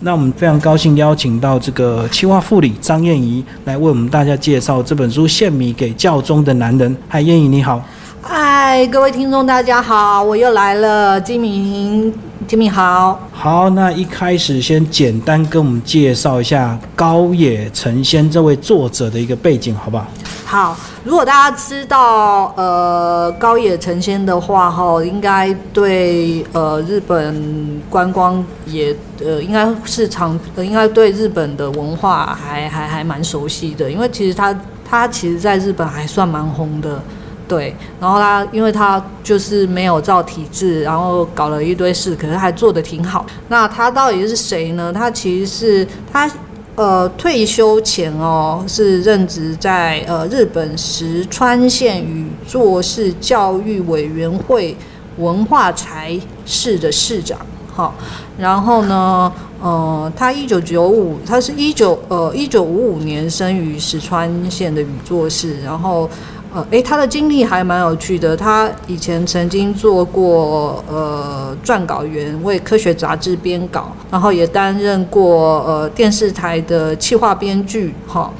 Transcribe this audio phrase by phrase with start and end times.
[0.00, 6.94] 那我们非常高兴邀请到这个企划副理张燕怡来为我们大家介绍这本书《献米给教宗的男人》。
[7.08, 7.82] 嗨，燕怡你好。
[8.20, 12.12] 嗨，各位听众大家好，我又来了，金明，
[12.46, 13.20] 金明好。
[13.32, 20.06] 好，那一开始先简单跟我们介绍一下高野成仙这位作者的一个背景，好不好？
[20.44, 28.94] 好，如果大家知道呃高野成仙的话，哈，应该对呃日本观光也
[29.24, 34.56] 呃应该是常，呃应该对日本的文化还还还蛮熟悉的，因为其实他
[34.88, 37.02] 他其实在日本还算蛮红的。
[37.48, 43.26] 对，然后他因为他就是没有照体制，然后搞了一堆事，可是还做的挺好。
[43.48, 44.90] 那他到底是谁呢？
[44.90, 46.30] 他其实是他
[46.76, 54.76] 呃退休前哦是任职在呃日本石川县宇作市教育委员会
[55.18, 57.38] 文化财市的市长。
[57.74, 57.94] 好，
[58.38, 66.08] 然后呢，呃，他一九九五，他是一九呃一九五五年生于石川县的宇作市，然后。
[66.54, 68.36] 呃，诶，他的经历还蛮有趣的。
[68.36, 78.30] 他以前曾经做过呃撰稿员，为科学杂志编稿，然后也担任过呃电视台的企划编剧，哈，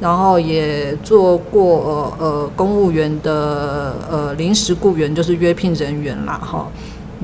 [0.00, 6.66] 然后也做过呃呃公务员的呃临时雇员，就是约聘人员啦，哈。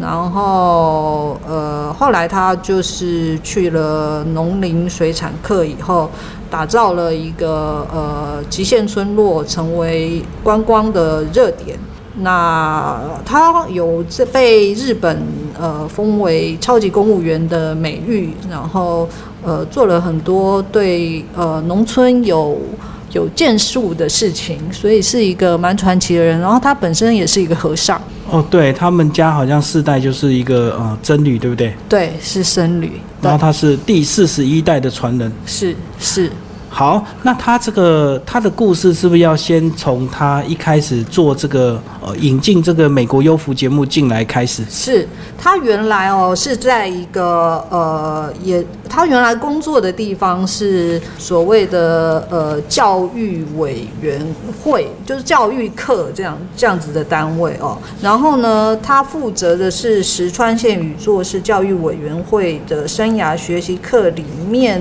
[0.00, 6.08] 然后，呃，后来他就是去了农林水产课以后，
[6.50, 11.78] 打造了一个呃极限村落，成为观光的热点。
[12.20, 15.22] 那他有这被日本
[15.58, 19.08] 呃封为超级公务员的美誉，然后
[19.44, 22.58] 呃做了很多对呃农村有。
[23.12, 26.38] 有建树的事情，所以是一个蛮传奇的人。
[26.40, 28.00] 然后他本身也是一个和尚。
[28.30, 31.74] 哦，对他们家好像世代就是一个呃僧侣，对不对？
[31.88, 32.92] 对，是僧侣。
[33.22, 35.32] 然后他是第四十一代的传人。
[35.46, 36.30] 是是。
[36.70, 44.62] 好，那他这个他的故事是不是要先从他一开始做这个呃引进这个美国优福节目进来开始？
[44.70, 54.20] 是他原来哦是在一个呃也他原来工作的地方是所谓的呃教育委员
[54.62, 57.76] 会，就是教育课这样这样子的单位哦。
[58.00, 64.80] 然后呢，他负责的是石川县宇作市教育委员会的生涯学习课里面。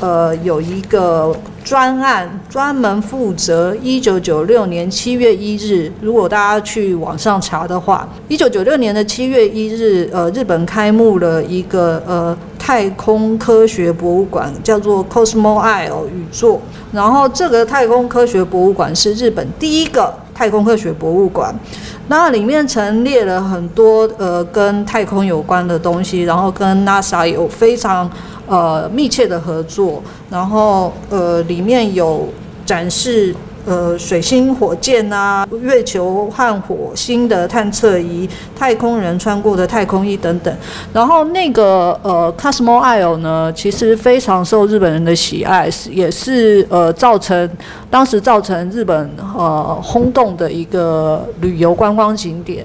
[0.00, 1.33] 呃，有一个
[1.64, 5.90] 专案专门负责一九九六年七月一日。
[6.02, 16.60] 如果大家去网上查的话，一九九六年的七月一日，呃，日本开幕了一个呃太空科学博物馆，叫做 Cosmo Isle 宇宙。
[16.92, 21.54] 然后这个太空科学博物馆是日本第一个太空科学博物馆，
[22.08, 28.10] 那里面陈列了很多呃跟太空有关的东西，然后跟 NASA 有非常。
[28.46, 32.28] 呃，密切的合作，然后呃，里面有
[32.66, 40.54] 展示呃水星火箭啊、月球和火星的探测仪、太空人穿过的太空衣等等。
[40.92, 47.50] 然后那个呃 Cosmo Isle 呢，其实非常受日本人的喜爱，也是呃造成
[47.90, 52.64] 当时造成日本呃轰动的一个旅游观光景点。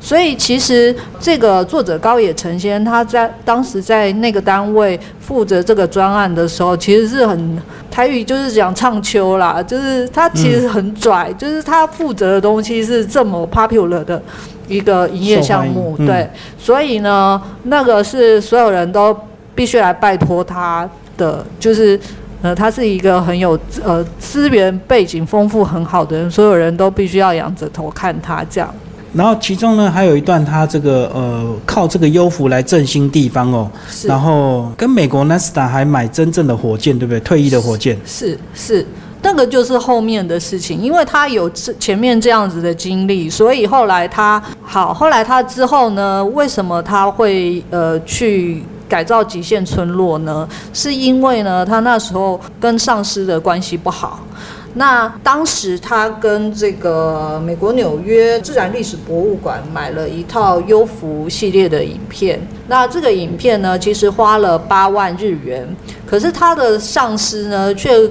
[0.00, 14.20] 所以其实这个作者高野成先，他在当时在那个单位负责这个专案的时候，其实是很台语就是讲唱秋啦，就是他其实很拽，就是他负责的东西是这么 popular 的
[14.68, 16.28] 一个营业项目，对，
[16.58, 19.14] 所以呢，那个是所有人都
[19.54, 22.00] 必须来拜托他的，就是
[22.40, 28.74] 呃，他是一个很有呃资源背景丰富很好的人，所有人都必须要仰着头看他这样。
[29.12, 33.68] 然后其中呢，还有一段他这个呃，靠这个优福来振兴地方哦。
[34.04, 37.18] 然后跟美国 NASA 还买真正的火箭，对不对？
[37.20, 37.98] 退役的火箭。
[38.06, 38.86] 是是，
[39.22, 50.48] 那个就是后面的事情，因为他有前面这样子的经历，所以后来他好，后来他之后呢，为什么他会呃去改造极限村落呢？
[50.72, 54.20] 是因为呢，他那时候跟上司的关系不好。
[54.74, 62.40] 那当时他跟这个美国纽约自然历史博物馆买了一套优福系列的影片。
[62.68, 65.66] 那这个影片呢，其实花了八万日元，
[66.06, 68.08] 可是他的上司呢却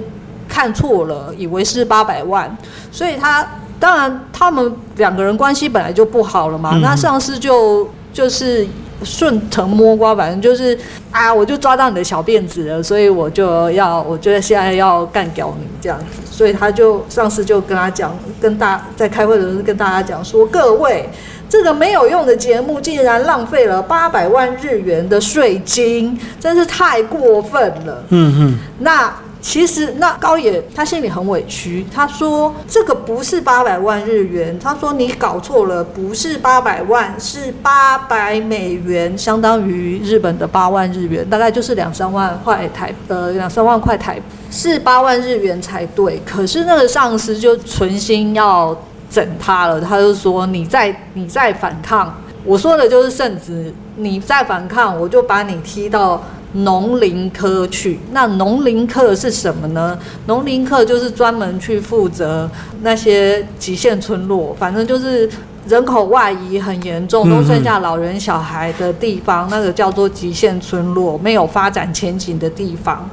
[0.47, 2.57] 看错了，以为是八百万。
[2.91, 3.47] 所以他
[3.79, 6.77] 当然他们两个人关系本来就不好了嘛。
[6.81, 8.67] 那上司就就是。
[9.03, 10.77] 顺藤摸瓜，反正就是
[11.11, 21.09] 啊，我就抓到你的小辫子了，所以我就要，我觉得现在要干掉你这样子，所以他就上司就跟他讲，跟大在开会的时候跟大家讲说，各位
[21.47, 28.03] 这个没有用的节目竟然浪费了八百万日元的税金，真是太过分了。
[28.09, 44.21] 嗯嗯，那其实那高野他心里很委屈，他说这个不是八百万日元，他说你搞错了，不是八百万，是八百美元，相当于日本的八万日元，大概就是两三万块台呃两三万块台
[44.51, 46.21] 是八万日元才对。
[46.25, 48.77] 可是那个上司就存心要
[49.09, 52.13] 整他了，他就说你再你再反抗，
[52.43, 56.21] 我说的就是圣子，你再反抗，我就把你踢到。
[56.53, 59.97] 农林科去，那农林科是什么呢？
[60.25, 62.49] 农林科就是专门去负责
[62.81, 65.29] 那些极限村落，反正就是
[65.67, 73.07] 人口外移很严重，都剩下老人小孩的地方，那个叫做极限村落，没有发展前景的地方。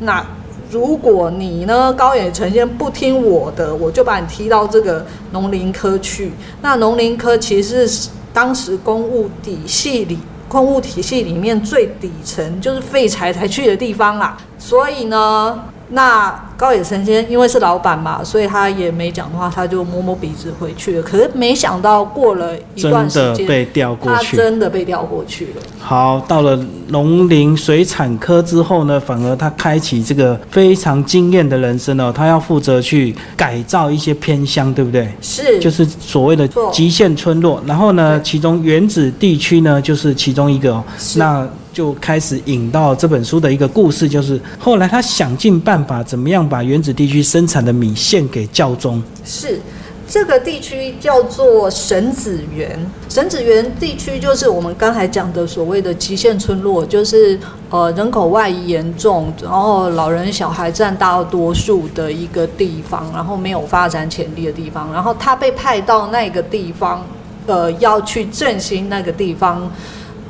[0.00, 0.22] 那
[0.70, 6.32] 如果你呢，高野成先不听我的，我就把你踢到这个农林科去。
[6.60, 10.18] 那农林科其实是当时公务体系里。
[10.52, 15.58] 矿物体系里面最底层就是废柴才去的地方啦，所以呢，
[15.92, 16.34] 那。
[16.54, 21.02] 高野神仙因为是老板嘛，所以他也没讲话，他就摸摸鼻子回去了。
[21.02, 25.62] 可是没想到过了一段时间，被调过去，他真的被调过去了。
[25.80, 26.56] 好，到了
[26.90, 35.12] 农林水产科之后呢，反而他开启这个非常惊艳的人生哦，他要负责去改造一些偏乡，对不对？
[35.20, 37.60] 是，就是所谓的极限村落。
[37.66, 40.84] 然后呢，其中原子地区呢，就是其中一个哦。
[41.16, 46.42] 那就开始引到这本书的一个故事，就是后来他想尽办法怎么样。
[46.52, 49.02] 把原子地区生产的米献给教宗。
[49.24, 49.58] 是，
[50.06, 52.78] 这个地区叫做神子园。
[53.08, 57.38] 神子园地区就是我们刚才讲的所谓的极限村落，就是
[57.70, 64.92] 呃人口外移严重，然后老人小孩占大多数的一个地方，然后没有发展潜力的地方。
[64.92, 67.06] 然后他被派到那个地方，
[67.46, 69.70] 呃，要去振兴那个地方。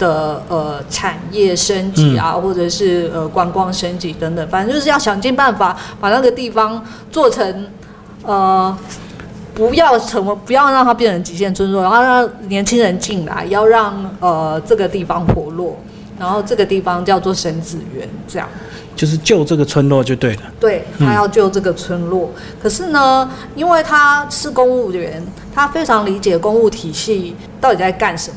[0.03, 7.67] 的呃产业升级啊，或者是呃观光升级等等，反正就是要想尽办法把那个地方做成
[8.25, 8.77] 呃
[9.55, 15.77] 不要成为不要让它变成极限村落，然后让年轻人进来，要让呃这个地方活络，
[16.19, 18.49] 然后这个地方叫做神子园，这样
[18.97, 20.43] 就是救这个村落就对了。
[20.59, 25.23] 对他要救这个村落，可是呢，因为他是公务员，
[25.55, 28.37] 他非常理解公务体系到底在干什么。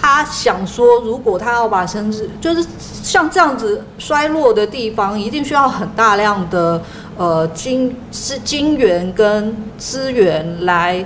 [0.00, 2.66] 他想说，如果他要把生殖，就是
[3.02, 6.80] 像这样子衰落的地方，一定需要很大量的
[7.18, 11.04] 呃金是金源跟资源来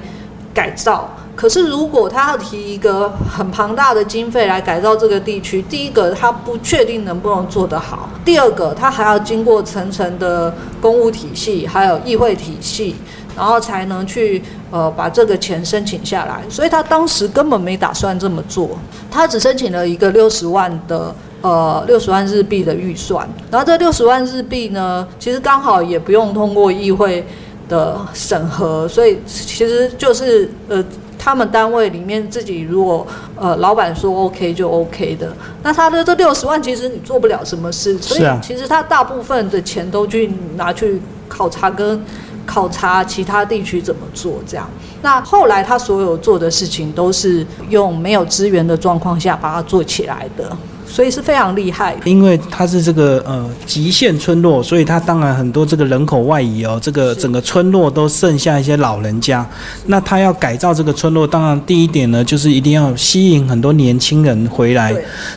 [0.55, 1.11] 改造。
[1.35, 12.95] 可是如果他要提一个很庞大的经费来改造这个地区，第一个他不确定能不能做得好，第二个他还要经过层层的公务体系，还有议会体系。
[13.37, 14.41] 然后才能去
[14.71, 18.71] 呃把这个钱申请下来，所以他当时根本没打算这么做，
[19.11, 27.27] 他只申请了一个六十万的呃六十万日币的预算，然后这六十万日币呢，其实刚好也不用通过议会
[27.69, 30.85] 的审核，所以其实就是呃
[31.19, 33.05] 他们单位里面自己如果
[33.35, 35.33] 呃老板说 OK 就 OK 的，
[35.63, 42.01] 那他的这六十万其实你做不了什么事，所以其实他大部分的钱都去拿去考察跟。
[42.47, 44.69] 考察其他地区怎么做，这样。
[45.03, 50.57] 那后来他所有做的事情都是用没有资源的状况下把它做起来的。
[50.95, 59.45] 所以是非常厉害，因为它是这个呃极限村落，所以它当然很多这个人口外移哦，这个整个村落都剩下一些老人家。
[59.87, 64.95] 那他要改造这个村落，当然第一点呢，就是一定要吸引很多年轻人回来。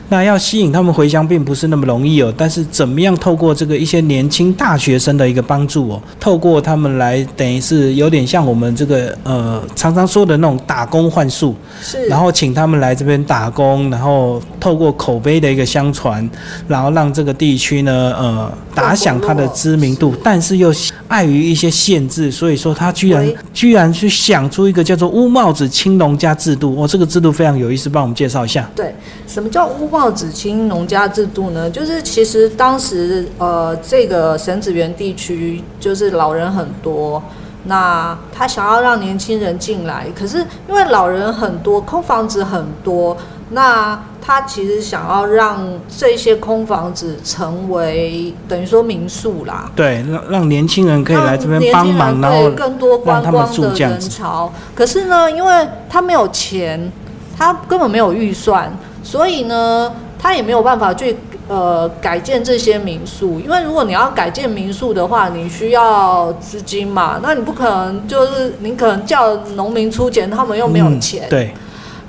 [0.10, 2.32] 那要吸引他们回乡，并不是那么容易哦。
[2.38, 15.47] 但是怎么样透过这个一些年轻大学生的一个帮助哦，透过他们来，等于是有点像我们这个呃常常说的那种打工换术，是，然后请他们来这边打工，然后透过口碑的。
[15.52, 16.28] 一个相传，
[16.68, 20.74] 然后让这个地区呢，呃，打响它的知名度，但是又
[21.08, 26.76] 碍于一些限制，所以说他居然居然去想出一个叫做乌帽子青农家制度。
[26.78, 28.70] 哦，这个制度非常有意思，帮我们介绍一下。
[28.76, 28.94] 对，
[29.28, 31.70] 什么叫乌帽子青农家制度呢？
[31.70, 37.22] 就是其实当时呃，这个神子园地区就是老人很多，
[37.68, 43.16] 那他想要让年轻人进来，可是因为老人很多，空房子很多，
[43.50, 45.66] 那他其实想要让
[45.98, 54.52] 这些空房子成为等于说民宿啦，对，让让年轻人可以来这边帮忙，然后更多观光的人潮。
[54.74, 56.92] 可是呢，因为他没有钱，
[57.38, 58.72] 他根本没有预算，
[59.04, 61.18] 所以呢，他也没有办法去
[61.48, 63.40] 呃改建这些民宿。
[63.40, 71.54] 因为如果你要改建民宿的话，你需要资金嘛，那你不可能就是你可能叫农民出钱，他们又没有钱，对。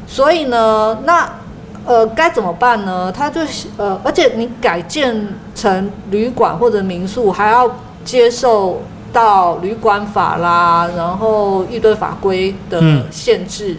[0.06, 1.28] 所以呢，那
[1.84, 3.12] 呃该怎么办呢？
[3.12, 3.40] 他就
[3.76, 7.70] 呃，而且你改建成旅馆或者民宿，还要
[8.04, 8.80] 接受
[9.12, 13.76] 到旅馆法啦，然后一堆法规的嗯限制。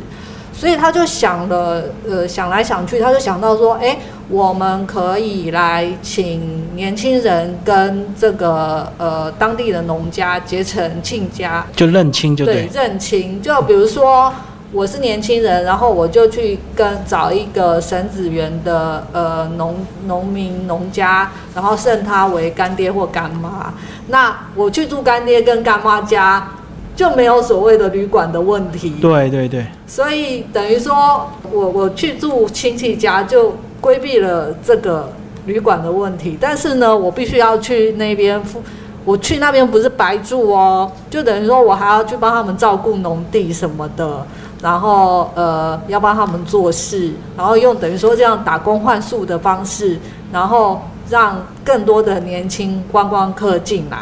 [0.53, 3.97] 所以他就想了，呃，想来想去，他就想到说，哎，
[4.29, 13.41] 我们可以来请年轻人跟这个呃当地的农家结成亲家，就认亲就对对，认亲。
[13.41, 14.31] 就比如说
[14.71, 23.73] 我是年轻人，然后我就去跟找一个沈子园的呃农农民农家，然后认他为干爹或干妈。
[24.09, 26.51] 那我去住干爹跟干妈家，
[26.95, 28.91] 就没有所谓的旅馆的问题。
[29.01, 35.11] 对对对，所以等于说我我去住亲戚家，就规避了这个
[35.45, 36.37] 旅馆的问题。
[36.39, 38.61] 但是呢，我必须要去那边付，
[39.05, 44.25] 我去那边不是白住哦，就等于说我还要去帮他们照顾农地什么的，
[44.61, 49.97] 然后呃要帮他们做事，然后用等于说这样打工换宿的方式，
[50.31, 53.97] 然后让更多的年轻观光客进来。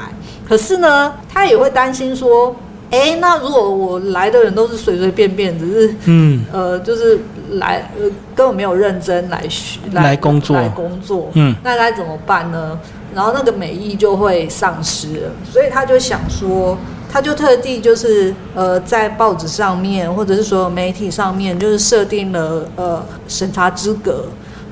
[0.48, 2.55] 可是呢，他也会担心说。
[2.89, 7.19] 哎，那如果我来的人都是随随便便，只是嗯呃，就是
[7.54, 8.04] 来呃
[8.36, 12.80] 根本没有认真来学来工作来工作，嗯，那该怎么办呢？
[13.16, 16.77] 然后那个美意就会丧失了，所以他就想说，
[17.12, 24.25] 他就特地就是呃在报纸上面或者是所有媒体上面，就是设定了呃审查资格。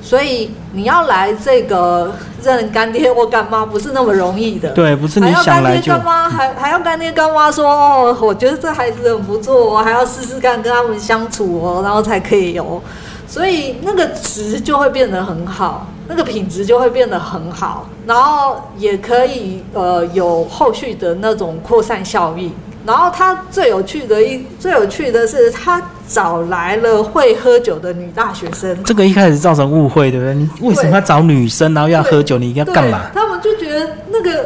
[0.06, 12.80] 所以你要来这个认干爹或干妈不是那么容易的，对，不是你还要干爹干妈，还还要干爹干妈说哦，我觉得这孩子很不错，我还要试试看跟他们相处哦，然后才可以有，
[13.28, 22.54] 所以那个值就会变得很好，那个品质就会变得很好，然后也可以呃有后续的那种扩散效应。
[22.86, 30.36] 然后他最有趣的一最有趣的是，他找来了会喝酒的女大学生，这个一开始造成误会，对不对？
[30.36, 32.38] 你为什么要找女生，然后要喝酒？
[32.38, 33.10] 你要干嘛？
[33.14, 34.46] 他们就觉得那个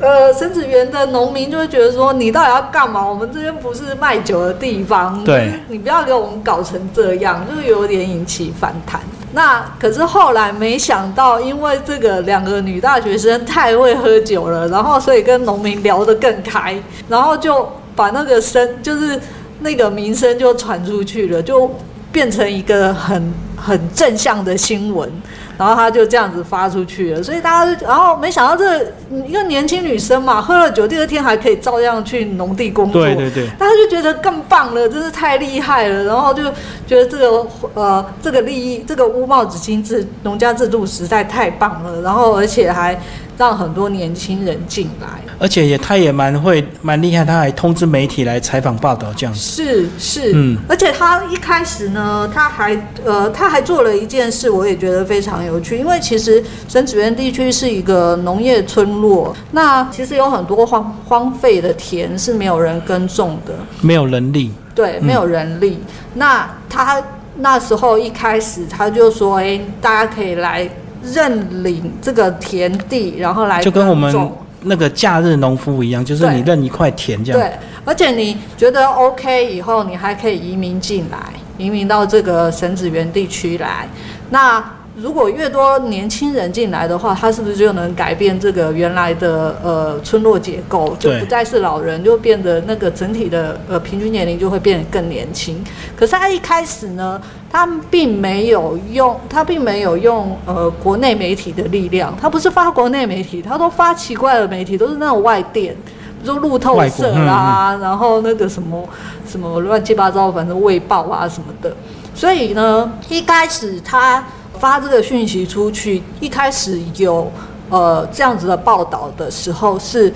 [0.00, 3.06] 呃沈子园的农民就会觉得说，你到底要干嘛？
[3.06, 9.00] 我们这边不是卖酒的地方，对你不要给我们搞成这样，就有点引起反弹。
[9.34, 19.20] 那可是后来没想到，因为这个两个女大学生太会喝酒了，然后所以跟农民聊得更开，然后就把那个声就是
[19.60, 21.68] 那个名声就传出去了，就
[22.12, 25.10] 变成一个很很正向的新闻。
[25.56, 28.92] 然后他就这样子发出去了，所以大家就，然后没想到这个
[29.24, 36.42] 一个年轻女生嘛，喝了酒，第二天还可以照样去农地工作，对对对，大家就觉得更棒了，真是太厉害了，然后就
[36.88, 43.00] 觉得这个呃这个利益，这个乌帽子金制农家制度实在太棒了，然后而且还
[43.38, 45.06] 让很多年轻人进来。
[45.38, 49.40] 而且也他也蛮会蛮厉害，他还通知媒体来采访报道这样子。
[49.40, 55.78] 是是，嗯而且他一开始呢，他还呃，他还做了一件事，我也觉得非常有趣。
[55.78, 65.78] 因为其实沈子园地区是一个农业村落，那其实有很多荒荒废的田是没有人耕种的，没有人力，对，嗯没有人力。
[66.14, 67.02] 那他
[67.36, 70.68] 那时候一开始他就说，哎，大家可以来
[71.02, 74.32] 认领这个田地，然后来就跟我们
[74.62, 77.40] 那个假日农夫一样，就是你认一块田这样。
[77.40, 77.52] 对，
[77.84, 81.18] 而且你觉得 OK 以后，你还可以移民进来，
[81.58, 83.88] 移民到这个神子园地区来。
[84.30, 84.62] 那
[84.96, 95.64] 如果越多年轻人进来的话，他是不是就能改变这个原来的呃村落结构，就不再是老人，就变得那个整体的呃平均年龄就会变得更年轻。
[95.96, 97.20] 可是他一开始呢，
[97.50, 105.76] 他并没有用，他并没有用呃国内媒体的力量，他不是发国内媒体，他都发奇怪的媒体，都是那种外电。
[106.24, 108.82] 比如说路透社啦，然后那个什么
[109.28, 111.76] 什么乱七八糟，反正卫报啊什么的。
[112.14, 114.24] 所以呢，一开始他
[114.58, 117.30] 发这个讯息出去，一开始有
[117.68, 120.10] 呃这样子的报道的时候，是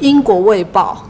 [0.00, 1.02] 英国卫报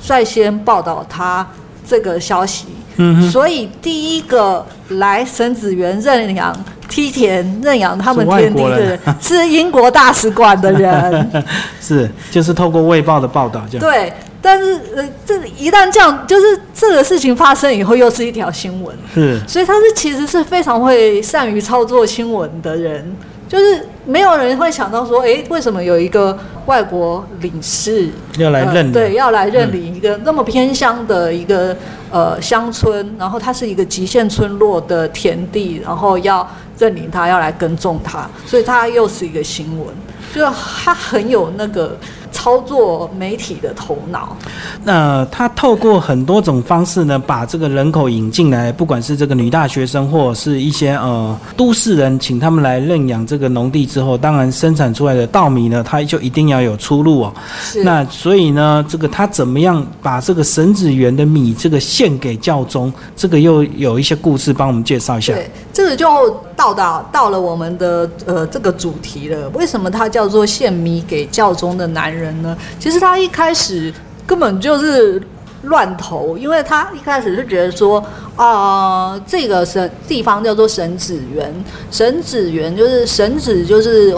[0.00, 1.46] 率先报道他
[1.86, 2.66] 这个消息。
[2.96, 6.52] 嗯，所以第一个来沈子元认养
[6.90, 11.30] 梯田认养他们天地的人，是英国大使馆的人。
[11.80, 13.86] 是就是透过卫报的报道这样。
[13.86, 23.16] 对，但是呃，这一旦这样，就是这个事情发生以后，又是一条新闻，是所以他是其实是非常会善于操作新闻的人，
[23.48, 26.36] 就是没有人会想到说，哎，为什么有一个
[26.70, 28.08] 外国领事
[28.38, 28.86] 要来认领。
[28.86, 31.76] 呃对，要来认领一个那么偏乡的一个
[32.12, 36.48] 呃乡村，然后它是一个极限村落的田地，然后要
[36.78, 39.88] 认领它，要来耕种它，所以它又是一个新闻，
[40.32, 40.40] 就
[40.84, 41.98] 它很有那个
[42.30, 44.36] 操作媒体的头脑。
[44.84, 57.32] 那他透过很多种方式呢，把这个人口引进来，不管是这个女大学生，或者是一些呃都市人，请他们来认养这个农地之后，当然生产出来的稻米呢，它就一定要有出路哦。
[57.62, 65.32] 是那所以呢，这个他怎么样把这个神子园的米这个献给教宗，这个又有一些故事帮我们介绍一下。
[65.32, 69.48] 对，这个就到达到了我们的呃这个主题了。
[69.50, 72.56] 为什么它叫做献米给教宗的男人人呢？
[72.78, 73.92] 其实他一开始
[74.26, 75.20] 根本就是
[75.62, 78.04] 乱投，因为他一开始是觉得说，
[78.36, 81.52] 啊、这个神地方叫做神子园，
[81.90, 84.14] 神子园就是神子就是。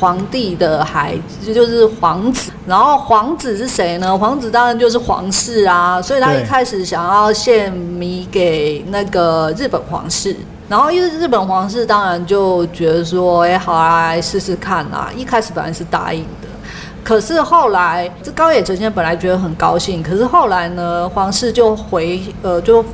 [0.00, 4.16] 皇帝的孩子就是皇子，然后皇子是谁呢？
[4.16, 10.34] 皇子当然就是皇室啊，所以他一开始想要献米给那个日本皇室，
[10.70, 15.10] 然后因为日本皇室当然就觉得说，哎，好啊，来试试看啊。
[15.14, 16.48] 一开始本来是答应的，
[17.02, 22.84] 可是后来这高野成先本来觉得很高兴，可是后来呢，皇室就回呃就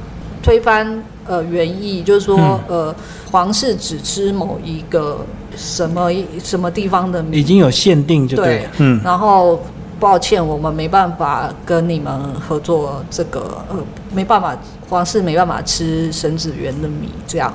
[0.43, 2.95] 推翻呃原意，就是说、呃
[3.33, 5.19] 皇室只吃某一个
[5.57, 6.09] 什么
[6.43, 9.61] 什么地方的米已，经有限定就对嗯，然后
[9.99, 13.77] 抱歉，我们没办法跟你们合作这个，呃，
[14.15, 14.57] 没办法，
[14.89, 17.53] 皇室没办法吃神子园的米这样，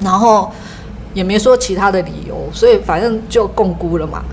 [0.00, 0.50] 然后
[1.12, 4.24] 也没说其他的理由，所以反正就共估了嘛。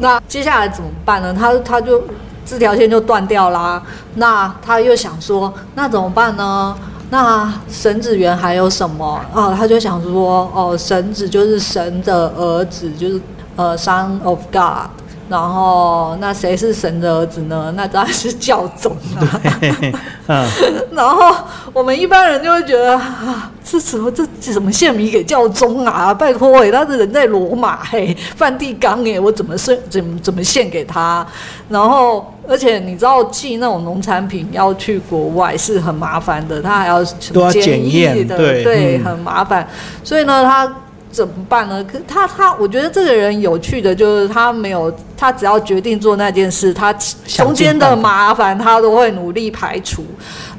[0.00, 1.34] 那接下来怎么办呢？
[1.34, 2.02] 他他就
[2.46, 3.82] 这条线就断掉啦。
[4.14, 6.76] 那他又想说，那怎么办呢？
[7.10, 9.54] 那神子园还有什么啊？
[9.56, 13.20] 他就想说，哦，神子就是神的儿子，就是
[13.56, 14.90] 呃，Son of God。
[15.28, 17.72] 然后，那谁是神的儿子呢？
[17.76, 19.40] 那当然是教宗啊。
[20.26, 20.46] 嗯，
[20.92, 21.34] 然后
[21.72, 26.14] 我们一般人就会觉得啊，这什么这这怎么献米给教宗啊？
[26.14, 31.26] 拜托哎，他的人在罗马嘿，梵蒂冈哎，我怎么献怎么怎么献给他？
[31.68, 39.68] 然后而且你知道寄那种农产品要去国外是很麻烦的，他还要什都要么检疫的，对对，嗯很麻烦。
[40.02, 40.72] 所以呢，他。
[41.18, 41.82] 怎么办呢？
[41.82, 46.92] 可他他，我觉得这个人有趣的就是他没有，他只要决定做那件事，他
[47.26, 50.04] 中间的麻烦他都会努力排除。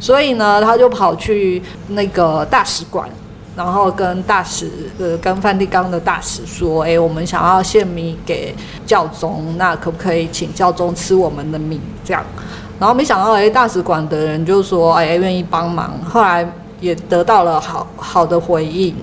[0.01, 3.07] 所以呢，他就跑去那个大使馆，
[3.55, 4.69] 然后跟大使
[4.99, 8.53] 呃跟梵蒂冈的大使说：“哎，我们想要献米给
[8.85, 12.21] 教宗，那可不可以请教宗吃我们的米？”这样，
[12.77, 16.45] 然后没想到哎，大使馆的人就说：“哎，愿意帮忙。”后来
[16.81, 18.93] 也得到了好好的回应。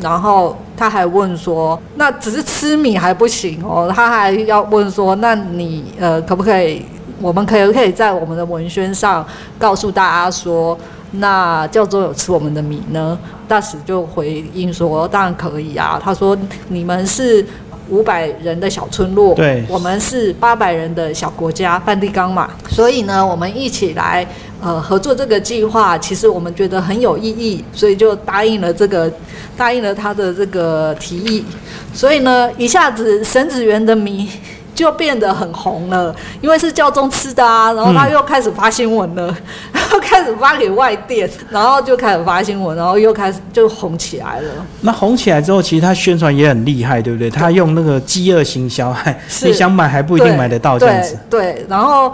[0.00, 6.84] 然后他还问说：“那只是吃米还不行哦？”他还要问说：“那你呃可不可以？
[7.20, 9.24] 我们可以不可以在我们的文宣上
[9.58, 10.76] 告诉大家说，
[11.12, 16.36] 那教宗有吃我们的米呢？”大使就回应说：“当然可以啊。”他说
[16.68, 17.44] ：“你们是。”
[17.90, 24.26] 五百人的小村落，对我们是八百人的小国家梵蒂冈嘛，所以呢，我们一起来
[24.64, 29.12] 呃合作这个计划，其实我们觉得很有意义，所以就答应了这个
[29.58, 31.44] 答应了他的这个提议，
[31.92, 34.28] 所以呢，一下子神子园的米
[34.74, 39.26] 就变得很红了，因为是教宗吃的啊，然后他又开始发新闻了，
[39.70, 44.50] 然后 开始发给外电，然后就开始发新闻，然后又开始就红起来了。
[44.80, 47.28] 那红起来之后，其实他宣传也很厉害，对不对？
[47.30, 48.96] 他用那个饥饿行销，
[49.44, 51.16] 你想买还不一定买得到这样子。
[51.28, 52.12] 对对，然后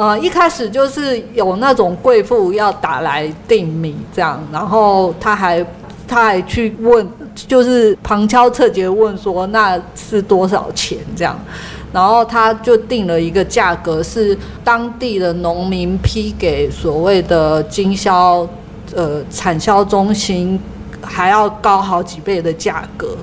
[0.00, 5.62] 呃，一开始就是有那种贵妇要打来订米这样，然后他还
[6.08, 11.38] 他还去问，就是旁敲侧击问说那是多少钱这样。
[11.92, 14.34] 然后他就定了一个价格，是
[14.64, 18.48] 当地的农民批给所谓的经销
[18.96, 20.58] 呃产销中心
[21.02, 23.14] 还要高好几倍的价格，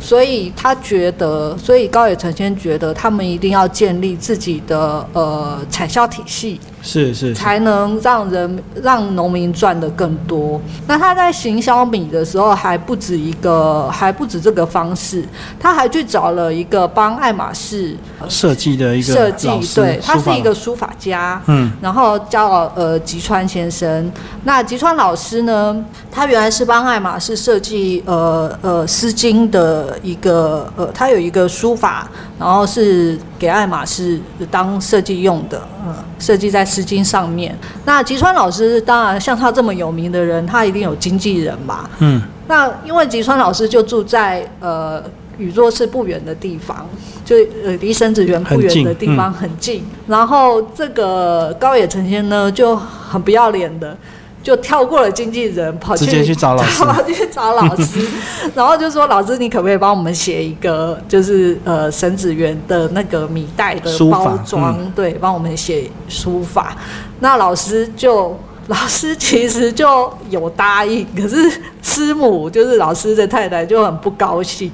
[0.00, 10.60] 所以他觉得，所以高野成先觉得他们一定要建立自己的呃产销体系，是是是，才能让人让农民赚的更多。
[10.86, 15.24] 那他在行销米的时候还不止一个，还不止这个方式，
[15.58, 17.96] 他还去找了一个帮爱马仕
[18.28, 24.10] 设计的一个设计对，他是一个书法家，嗯，然后叫呃吉川先生。
[24.44, 37.56] 那吉川老师呢，他原来是帮爱马仕设计呃呃丝巾的一个呃，他有一个书法，然后是给爱马仕当设计用的，嗯，设计在丝巾上面。
[37.84, 45.02] 那吉川老师当然像他这么有名的人，他一定有经纪人吧，嗯，那因为吉川老师就住在呃
[45.38, 46.86] 宇作市不远的地方，
[47.24, 49.82] 就呃离神子园不远的地方很近。
[50.06, 53.96] 然后这个高野成仙呢就很不要脸的，
[54.42, 58.06] 就跳过了经纪人，跑去直接去找老师跑去找老师，
[58.54, 66.76] 然后就说：“老师，你可不可以帮我们写一个，就是呃沈子源的那个米袋的包装，对，帮我们写书法。”
[67.20, 68.36] 那老师就。
[68.70, 71.50] 老师其实就有答应，可是
[71.82, 74.70] 师母就是老师的太太就很不高兴，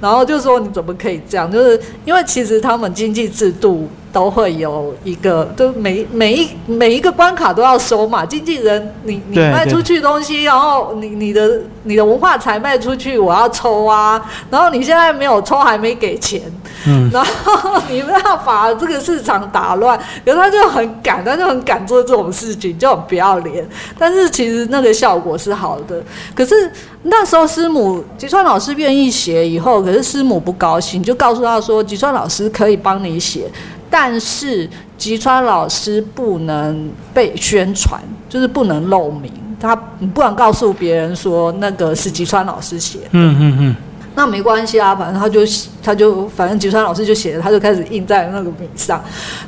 [0.00, 1.48] 然后就说你怎么可以这样？
[1.52, 8.24] 就是因为其实他们经济制度都会有一个，就每每一每一个关卡都要收嘛。
[8.24, 14.18] 经纪人你你卖出去东西，然后你你的你的文化才卖出去，我要抽啊。
[14.48, 16.40] 然后你现在没有抽，还没给钱，
[16.86, 23.68] 嗯，然后你不要把这个市场打乱，可是他就很敢，他就很敢做这种事情，就很不要脸。
[23.98, 26.02] 但是其实那个效果是好的，
[26.34, 33.50] 可是那时候师母吉川老师愿意写以后，可是师母不高兴，就告诉他说，吉川老师可以帮你写，
[33.90, 34.68] 但是
[34.98, 43.08] 吉川老师不能被宣传，就是不能露名，他你不能告诉别人说那个是吉川老师写的。
[43.12, 43.76] 嗯嗯嗯，
[44.14, 45.40] 那没关系啊，反正他就
[45.82, 49.02] 他就反正吉川老师就写了，他就开始印在那个名上。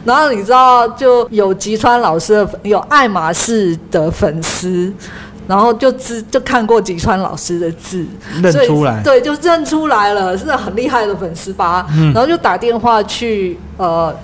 [0.05, 4.93] 然后你知道，就有吉川老师的有爱马仕的粉丝，
[5.47, 8.05] 然后就知就看过吉川老师的字，
[8.43, 11.87] 认出来，对，就认出来了，是很厉害的粉丝吧？
[11.97, 14.15] 嗯然后就打电话去呃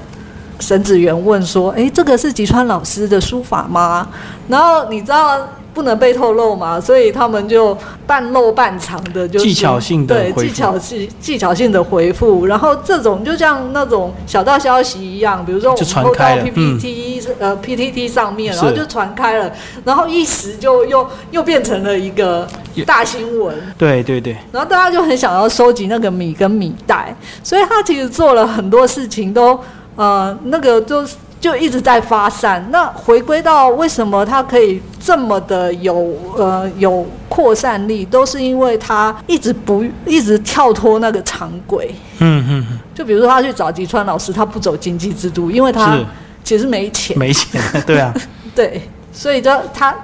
[0.61, 4.07] 沈子源问说：“哎，这个是吉川老师的书法吗？”
[4.49, 5.41] 然后你知道
[5.73, 12.47] 不能被透露嘛，所以他们就半露半藏的，就是技巧性的对回复技巧性技巧性的回复。
[12.47, 19.51] 然后这种就像那种小道消息一样，比如说我就们抛到 PPT、呃 PTT 上面，然后就传开了，
[19.85, 22.47] 然后一时就又又变成了一个
[22.87, 23.57] 大新闻。
[23.77, 29.59] 对对对，然后大家就很想要收集那个米跟米袋，所以他其实做了很多事情都，
[29.97, 31.07] 呃，那个就
[31.41, 32.67] 就一直在发散。
[32.71, 41.95] 那回归到为什么他可以这么的有呃有扩散力，都是因为他一直不一直跳脱那个常轨。
[42.19, 45.99] 嗯嗯嗯，就比如说他去找吉川老师，他不走经济制度，因为他
[46.43, 48.15] 其实没钱，没钱，对啊，
[48.55, 49.95] 对，所以就他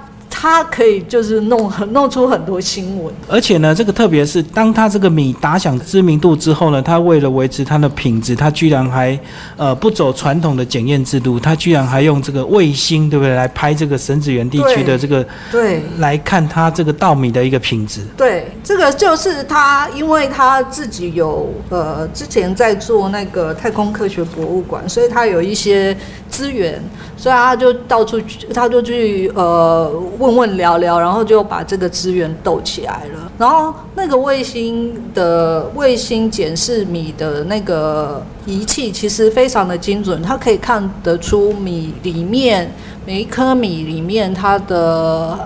[0.41, 3.13] 他可以就是弄很弄出很多新闻。
[3.29, 9.19] 而且呢，这个特别是当他这个米打响知名度之后呢，他为了维持它的品质，他居然还
[9.59, 18.01] 呃不走传统的检验制度，他居然还用这个卫星，对不对，来拍这个神子园地区的这个对，来看它这个稻米的一个品质。
[18.17, 25.95] 对，这个就是他，因为他自己有呃之前在做那个太空科学博物馆，所以他有一些
[26.31, 26.83] 资源，
[27.15, 33.31] 所以他就到处去，他就去呃问问问聊聊，然后就把这个资源斗起来了。
[33.37, 42.71] 然后那个卫星的卫星检视米的那个仪器其实非常的精准，它可以看得出米里面
[43.05, 45.39] 每一颗米里面它的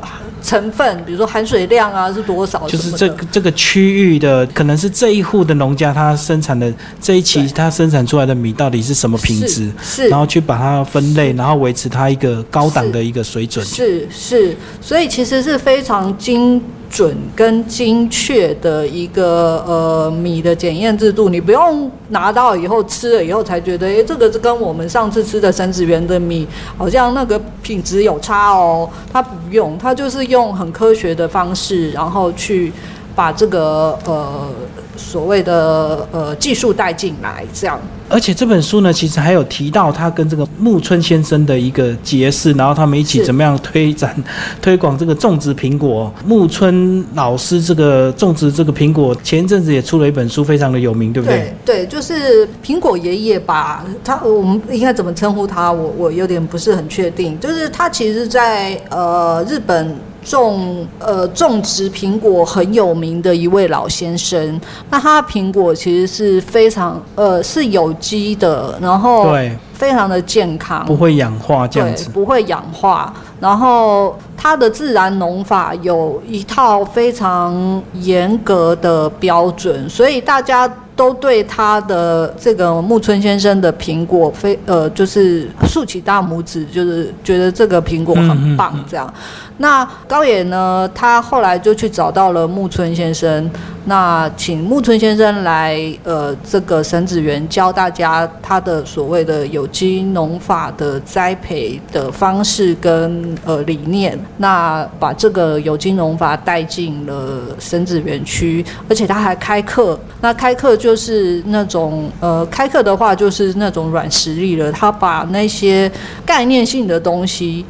[0.44, 7.48] 成分，比如说含水量啊是多少就是这个这个区域的，可能是这一户的农家他生产的这一期对。
[7.48, 10.08] 他生产出来的米到底是什么品质，是是。
[10.08, 13.64] 然后去把它分类，然后维持它一个高档的一个水准。
[13.64, 16.62] 是是，所以其实是非常精
[16.94, 28.88] 准跟精确的一个呃米的检验制度，你不用拿到以后吃了以后才觉得，诶，这个是跟我们上次吃的三子园的米好像那个品质有差哦。
[29.12, 32.72] 它不用，它就是用很科学的方式，然后去
[33.14, 34.48] 把这个呃
[34.96, 37.78] 所谓的呃技术带进来，这样。
[38.06, 44.14] 而且这本书呢，其实还有提到他跟这个木村先生的一个结识，然后他们一起怎么样推展、
[44.60, 46.12] 推广这个种植苹果。
[46.24, 51.54] 木村老师这个种植这个苹果，前一阵子也出了一本书，非常的有名，对不对？
[51.64, 55.72] 对就是苹果爷爷吧，他我们应该怎么称呼他？
[55.72, 57.40] 我我有点不是很确定。
[57.40, 64.60] 就是他其实在，呃日本种呃种植苹果很有名的一位老先生。
[64.90, 72.12] 那他的苹果其实是非常呃是有机的，然后对，非常的健康，不会氧化这样子对，。
[72.12, 73.14] 不会氧化。
[73.40, 89.12] 然后他的自然农法有一套非常严格的标准，所以大家都对他的这个木村先生的苹果非呃就是竖起大拇指，就是觉得这个苹果很棒这样。
[89.58, 93.48] 那高野呢，他后来就去找到了木村先生，
[93.84, 115.88] 那请木村先生来呃这个神子园教大家他的所谓的有机农法的栽培的方式跟呃理念，那把这个有机农法带进了神子园区，而且他还开课，那开课就是那种呃开课的话就是那种软实力了，他把那些
[116.26, 117.64] 概念性的东西。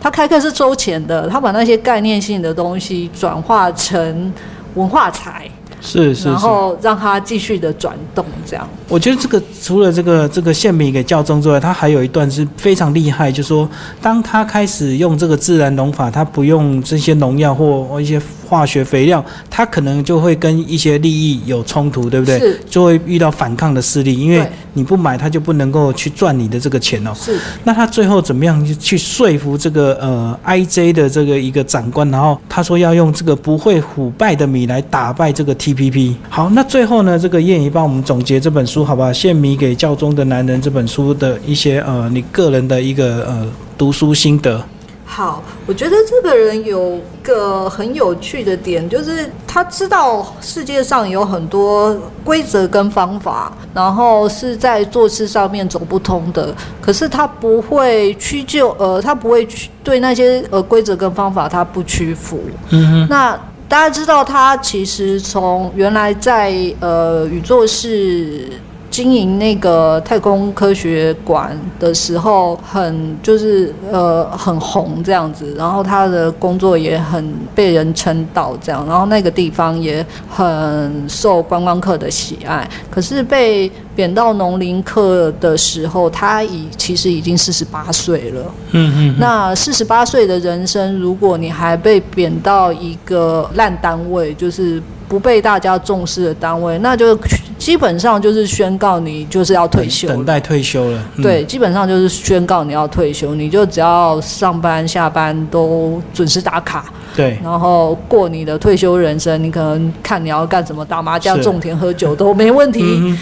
[0.00, 4.32] 他开课是收钱的，他把那些概念性的东西转化成
[4.74, 5.48] 文化财。
[5.80, 8.68] 是是是，然后让它继续的转动，这样。
[8.88, 13.68] 我觉得这个除了这个这个献米给教宗之外，他还有一段是非常厉害，就是说
[14.02, 22.56] 当他开始用这个自然农法，他不用这些农药或一些化学肥料，它可能就会跟一些利益有冲突，对不对？
[22.68, 27.12] 就会遇到反抗的势力，因为你不买，它就不能够去赚你的这个钱哦。
[27.14, 27.38] 是。
[27.64, 32.10] 那他最后怎么样去说服这个呃 IJ 的这个一个长官？
[32.10, 36.14] 然后他说要用这个不会腐败的米来打败这个 TPP。
[36.30, 39.12] 好，那最后呢，这个燕姨帮我们总结这本书，好不好？
[39.12, 44.64] 献米给教宗的男人这本书的一些呃，你个人的一个呃读书心得。
[45.10, 62.38] 好，我觉得这个人有个很有趣的点，就是他知道世界上有很多规则跟方法，然后是在做事上面走不通的，可是他不会屈就，呃，他不会去对那些呃规则跟方法他不屈服。
[62.68, 63.40] 嗯哼，那。
[63.70, 68.48] 大家知道，他其实从原来在呃宇宙是。
[68.98, 82.68] 经营那个太空科学馆的时候，很就是呃很红这样子，然后他的工作也很被人称道这样，然后那个地方也很受观光客的喜爱。
[82.90, 88.42] 可是被贬到农林课的时候，他已其实已经四十八岁了。
[88.72, 89.16] 嗯嗯。
[89.20, 97.18] 那四十八岁的人生，如果你还被贬到一个烂单位，就是不被大家重视的单位，那就。
[97.58, 101.04] 基本上就是宣告你就是要退休，等待退休了。
[101.20, 106.84] 对，基本上就是宣告你要退休，你就只要上班下班都准时打卡。
[107.16, 113.14] 对，然后过你的退休人生，你可能看你要干什么，打麻将、种田、喝酒都没问题。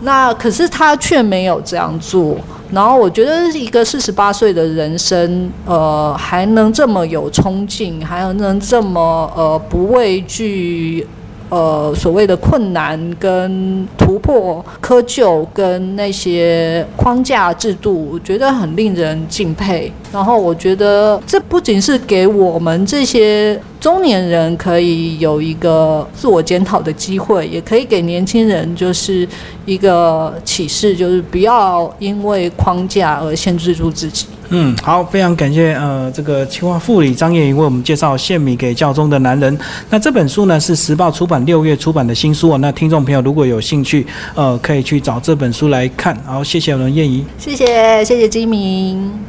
[0.00, 2.36] 那可是他却没有这样做。
[2.72, 11.06] 然后我觉得一个四十八岁的人生，呃，还能这么有冲劲，还能这么呃不畏惧。
[11.54, 19.92] 呃，所谓的困难跟突破、窠臼跟那些框架制度，我觉得很令人敬佩。
[20.12, 29.28] 然后我觉得这不仅是给我们这些中年人可以有一个自我检讨的机会，也可以给年轻人就是
[29.66, 34.24] 一个启示，就是不要因为框架而限制住自己。
[34.48, 39.54] 嗯，好，非常感谢呃，这个清华副理张燕莹为我们介绍《献米给教宗的男人》。
[39.90, 42.58] 那这本书呢是时报出版六月出版的新书哦。
[42.62, 46.16] 那听众朋友如果有兴趣，呃，可以去找这本书来看。
[46.24, 49.24] 好，谢谢我们燕怡，谢谢谢谢金明。